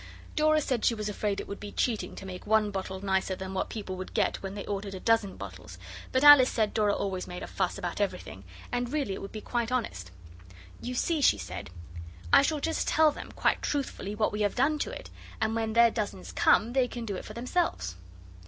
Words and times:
Dora 0.35 0.61
said 0.61 0.83
she 0.83 0.95
was 0.95 1.09
afraid 1.09 1.39
it 1.39 1.47
would 1.47 1.59
be 1.59 1.71
cheating 1.71 2.15
to 2.15 2.25
make 2.25 2.47
one 2.47 2.71
bottle 2.71 3.05
nicer 3.05 3.35
than 3.35 3.53
what 3.53 3.69
people 3.69 3.95
would 3.97 4.15
get 4.15 4.41
when 4.41 4.55
they 4.55 4.65
ordered 4.65 4.95
a 4.95 4.99
dozen 4.99 5.35
bottles, 5.37 5.77
but 6.11 6.23
Alice 6.23 6.49
said 6.49 6.73
Dora 6.73 6.95
always 6.95 7.27
made 7.27 7.43
a 7.43 7.47
fuss 7.47 7.77
about 7.77 8.01
everything, 8.01 8.43
and 8.71 8.91
really 8.91 9.13
it 9.13 9.21
would 9.21 9.31
be 9.31 9.41
quite 9.41 9.71
honest. 9.71 10.09
'You 10.81 10.95
see,' 10.95 11.21
she 11.21 11.37
said, 11.37 11.69
'I 12.33 12.41
shall 12.41 12.59
just 12.59 12.87
tell 12.87 13.11
them, 13.11 13.31
quite 13.33 13.61
truthfully, 13.61 14.15
what 14.15 14.31
we 14.31 14.41
have 14.41 14.55
done 14.55 14.79
to 14.79 14.89
it, 14.89 15.11
and 15.39 15.53
when 15.53 15.73
their 15.73 15.91
dozens 15.91 16.31
come 16.31 16.73
they 16.73 16.87
can 16.87 17.05
do 17.05 17.15
it 17.15 17.23
for 17.23 17.35
themselves. 17.35 17.95